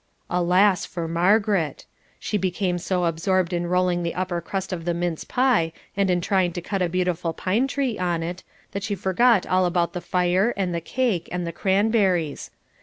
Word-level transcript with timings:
Alas! 0.31 0.83
for 0.83 1.07
Margaret. 1.07 1.85
She 2.17 2.35
became 2.35 2.79
so 2.79 3.05
absorbed 3.05 3.53
in 3.53 3.67
rolling 3.67 4.01
the 4.01 4.15
upper 4.15 4.41
crust 4.41 4.73
of 4.73 4.83
the 4.83 4.95
mince 4.95 5.23
pie, 5.23 5.73
and 5.95 6.09
in 6.09 6.21
trying 6.21 6.53
to 6.53 6.59
cut 6.59 6.81
a 6.81 6.89
beautiful 6.89 7.33
pine 7.33 7.67
tree 7.67 7.99
on 7.99 8.23
it, 8.23 8.43
that 8.71 8.81
she 8.81 8.95
forgot 8.95 9.45
all 9.45 9.67
about 9.67 9.93
the 9.93 10.01
fire, 10.01 10.55
and 10.57 10.73
the 10.73 10.81
cake, 10.81 11.29
and 11.31 11.45
the 11.45 11.51
cranberries. 11.51 12.49